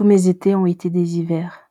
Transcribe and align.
Tous 0.00 0.06
mes 0.06 0.28
étés 0.28 0.54
ont 0.54 0.64
été 0.64 0.88
des 0.88 1.18
hivers. 1.18 1.70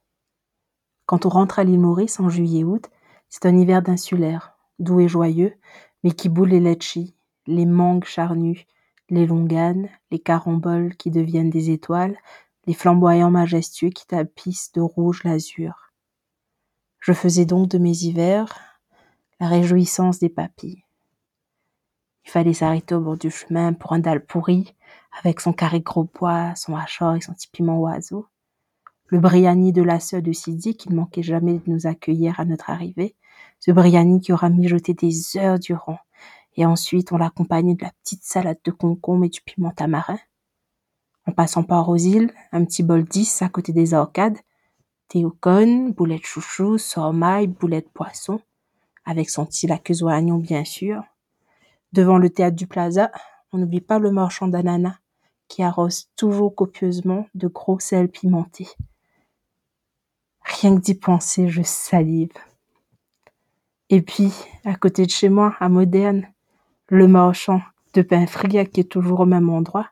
Quand 1.07 1.25
on 1.25 1.29
rentre 1.29 1.57
à 1.57 1.63
l'île 1.63 1.79
Maurice 1.79 2.19
en 2.19 2.29
juillet-août, 2.29 2.87
c'est 3.27 3.47
un 3.47 3.57
hiver 3.57 3.81
d'insulaire, 3.81 4.55
doux 4.77 4.99
et 4.99 5.07
joyeux, 5.07 5.55
mais 6.03 6.11
qui 6.11 6.29
boule 6.29 6.49
les 6.49 6.59
letchis, 6.59 7.15
les 7.47 7.65
mangues 7.65 8.05
charnues, 8.05 8.67
les 9.09 9.25
longanes, 9.25 9.89
les 10.11 10.19
caramboles 10.19 10.95
qui 10.95 11.09
deviennent 11.09 11.49
des 11.49 11.71
étoiles, 11.71 12.15
les 12.67 12.75
flamboyants 12.75 13.31
majestueux 13.31 13.89
qui 13.89 14.05
tapissent 14.05 14.73
de 14.73 14.81
rouge 14.81 15.23
l'azur. 15.23 15.91
Je 16.99 17.13
faisais 17.13 17.45
donc 17.45 17.69
de 17.69 17.79
mes 17.79 17.97
hivers 18.03 18.59
la 19.39 19.47
réjouissance 19.47 20.19
des 20.19 20.29
papilles. 20.29 20.83
Il 22.29 22.31
fallait 22.31 22.53
s'arrêter 22.53 22.93
au 22.93 22.99
bord 22.99 23.17
du 23.17 23.31
chemin 23.31 23.73
pour 23.73 23.91
un 23.91 23.97
dalle 23.97 24.23
pourri, 24.23 24.75
avec 25.19 25.41
son 25.41 25.51
carré 25.51 25.79
gros 25.79 26.03
pois, 26.03 26.53
son 26.53 26.75
hachor 26.75 27.15
et 27.15 27.21
son 27.21 27.33
petit 27.33 27.47
piment 27.47 27.79
oiseau. 27.79 28.27
Le 29.07 29.19
briani 29.19 29.73
de 29.73 29.81
la 29.81 29.99
sœur 29.99 30.21
de 30.21 30.31
Sidi 30.31 30.77
qui 30.77 30.89
ne 30.89 30.95
manquait 30.95 31.23
jamais 31.23 31.55
de 31.55 31.63
nous 31.65 31.87
accueillir 31.87 32.39
à 32.39 32.45
notre 32.45 32.69
arrivée. 32.69 33.15
Ce 33.59 33.71
briani 33.71 34.21
qui 34.21 34.31
aura 34.31 34.49
mijoté 34.49 34.93
des 34.93 35.37
heures 35.37 35.57
durant. 35.57 35.97
Et 36.55 36.67
ensuite, 36.67 37.11
on 37.11 37.17
l'accompagnait 37.17 37.73
de 37.73 37.83
la 37.83 37.93
petite 38.03 38.23
salade 38.23 38.59
de 38.63 38.69
concombre 38.69 39.25
et 39.25 39.29
du 39.29 39.41
piment 39.41 39.71
tamarin. 39.71 40.19
En 41.25 41.31
passant 41.31 41.63
par 41.63 41.89
aux 41.89 41.97
îles, 41.97 42.31
un 42.51 42.63
petit 42.63 42.83
bol 42.83 43.05
10 43.05 43.41
à 43.41 43.49
côté 43.49 43.73
des 43.73 43.95
orcades. 43.95 44.37
Théocone, 45.07 45.93
boulette 45.93 46.27
chouchou, 46.27 46.77
sormaille, 46.77 47.47
boulette 47.47 47.89
poisson. 47.89 48.39
Avec 49.03 49.31
son 49.31 49.47
petit 49.47 49.65
laqueuse 49.65 50.03
oignon, 50.03 50.37
bien 50.37 50.63
sûr. 50.63 51.01
Devant 51.93 52.17
le 52.17 52.29
théâtre 52.29 52.55
du 52.55 52.67
Plaza, 52.67 53.11
on 53.51 53.57
n'oublie 53.57 53.81
pas 53.81 53.99
le 53.99 54.11
marchand 54.11 54.47
d'ananas 54.47 54.97
qui 55.47 55.63
arrose 55.63 56.09
toujours 56.15 56.53
copieusement 56.53 57.27
de 57.33 57.47
gros 57.47 57.79
sel 57.79 58.09
pimenté. 58.09 58.67
Rien 60.41 60.75
que 60.75 60.81
d'y 60.81 60.95
penser, 60.95 61.49
je 61.49 61.61
salive. 61.63 62.31
Et 63.89 64.01
puis, 64.01 64.31
à 64.65 64.75
côté 64.75 65.05
de 65.05 65.11
chez 65.11 65.29
moi, 65.29 65.55
à 65.59 65.67
Moderne, 65.67 66.27
le 66.87 67.07
marchand 67.07 67.61
de 67.93 68.03
pain 68.03 68.27
frit 68.27 68.69
qui 68.69 68.81
est 68.81 68.91
toujours 68.91 69.21
au 69.21 69.25
même 69.25 69.49
endroit. 69.49 69.89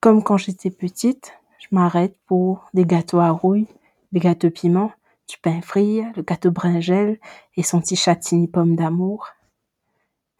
Comme 0.00 0.22
quand 0.22 0.36
j'étais 0.36 0.70
petite, 0.70 1.32
je 1.60 1.68
m'arrête 1.70 2.16
pour 2.26 2.68
des 2.74 2.84
gâteaux 2.84 3.20
à 3.20 3.30
rouille, 3.30 3.68
des 4.12 4.20
gâteaux 4.20 4.50
piment, 4.50 4.92
du 5.28 5.36
pain 5.38 5.62
frit, 5.62 6.02
le 6.16 6.22
gâteau 6.22 6.50
bringel 6.50 7.18
et 7.56 7.62
son 7.62 7.80
petit 7.80 7.96
châtigny 7.96 8.48
pomme 8.48 8.76
d'amour. 8.76 9.28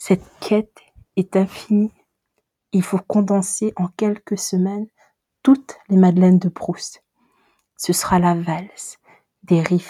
Cette 0.07 0.39
quête 0.39 0.83
est 1.17 1.35
infinie. 1.35 1.91
Il 2.73 2.83
faut 2.83 2.99
condenser 2.99 3.73
en 3.77 3.87
quelques 3.87 4.37
semaines 4.37 4.87
toutes 5.43 5.79
les 5.89 5.97
madeleines 5.97 6.39
de 6.39 6.51
Proust. 6.51 7.03
Ce 7.79 7.95
sera 7.95 8.19
la 8.19 8.35
valse, 8.35 8.99
des 9.45 9.63
riz 9.63 9.83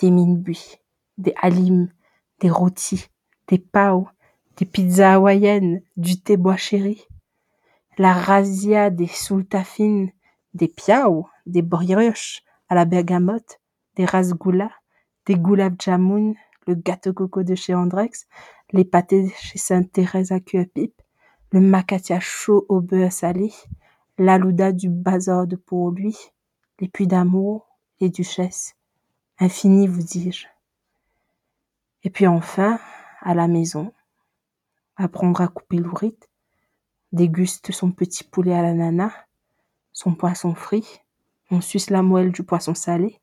des 0.00 0.10
minbuis, 0.10 0.78
des 1.16 1.32
halim, 1.40 1.92
des 2.40 2.50
rôtis, 2.50 3.06
des 3.46 3.58
pao, 3.58 4.08
des 4.56 4.66
pizzas 4.66 5.14
hawaïennes, 5.14 5.80
du 5.96 6.20
thé 6.20 6.36
bois 6.36 6.56
chéri, 6.56 7.06
la 7.98 8.12
razzia 8.12 8.90
des 8.90 9.06
sultafines, 9.06 10.10
des 10.54 10.66
piao, 10.66 11.28
des 11.46 11.62
brioches 11.62 12.42
à 12.68 12.74
la 12.74 12.84
bergamote, 12.84 13.60
des 13.94 14.06
rasgoulas, 14.06 14.72
des 15.26 15.36
gulab 15.36 15.80
jamun, 15.80 16.34
le 16.66 16.74
gâteau 16.74 17.12
coco 17.12 17.44
de 17.44 17.54
chez 17.54 17.74
Andrex, 17.74 18.26
les 18.72 18.84
pâtés 18.84 19.32
chez 19.40 19.58
Sainte-Thérèse 19.58 20.32
à 20.32 20.40
pipe, 20.40 21.02
le 21.52 21.60
macatia 21.60 22.20
chaud 22.20 22.66
au 22.68 22.80
beurre 22.80 23.12
salé, 23.12 23.52
l'alouda 24.18 24.72
du 24.72 24.88
bazar 24.88 25.46
pour 25.66 25.90
lui, 25.90 26.16
les 26.78 26.88
puits 26.88 27.06
d'amour, 27.06 27.66
les 28.00 28.10
duchesses. 28.10 28.76
Infini, 29.38 29.86
vous 29.86 30.02
dis-je. 30.02 30.46
Et 32.02 32.10
puis 32.10 32.26
enfin, 32.26 32.78
à 33.20 33.34
la 33.34 33.48
maison, 33.48 33.92
apprendre 34.96 35.40
à 35.40 35.48
couper 35.48 35.78
l'ourite, 35.78 36.28
déguste 37.12 37.72
son 37.72 37.90
petit 37.90 38.24
poulet 38.24 38.54
à 38.54 38.62
l'ananas, 38.62 39.12
son 39.92 40.14
poisson 40.14 40.54
frit, 40.54 41.00
on 41.50 41.60
suce 41.60 41.90
la 41.90 42.02
moelle 42.02 42.32
du 42.32 42.44
poisson 42.44 42.74
salé, 42.74 43.20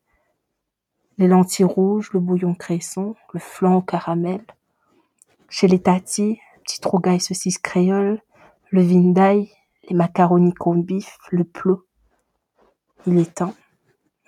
les 1.18 1.28
lentilles 1.28 1.66
rouges, 1.66 2.12
le 2.14 2.20
bouillon 2.20 2.54
cresson, 2.54 3.16
le 3.34 3.40
flan 3.40 3.76
au 3.76 3.82
caramel, 3.82 4.44
chez 5.50 5.68
les 5.68 5.82
tatis, 5.82 6.40
petit 6.64 6.80
trogaille 6.80 7.22
saucisse 7.22 7.58
créole, 7.58 8.22
le 8.70 8.82
vindaille, 8.82 9.52
les 9.90 9.96
macaronis 9.96 10.54
corn 10.54 10.84
beef, 10.84 11.18
le 11.32 11.44
plot. 11.44 11.86
Il 13.06 13.18
est 13.18 13.36
temps. 13.36 13.56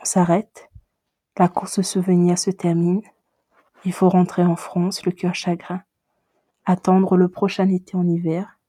On 0.02 0.06
s'arrête. 0.06 0.70
La 1.38 1.50
course 1.50 1.82
souvenir 1.82 2.38
se 2.38 2.52
termine. 2.52 3.02
Il 3.86 3.94
faut 3.94 4.10
rentrer 4.10 4.44
en 4.44 4.56
France, 4.56 5.06
le 5.06 5.12
cœur 5.12 5.36
chagrin. 5.36 5.84
Attendre 6.66 7.18
le 7.18 7.30
prochain 7.30 7.70
été 7.70 7.98
en 7.98 8.08
hiver 8.08 8.60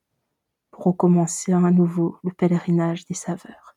pour 0.71 0.84
recommencer 0.84 1.53
à 1.53 1.59
nouveau 1.59 2.19
le 2.22 2.32
pèlerinage 2.32 3.05
des 3.06 3.15
saveurs. 3.15 3.77